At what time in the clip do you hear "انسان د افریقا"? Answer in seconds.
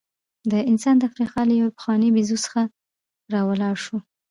0.71-1.41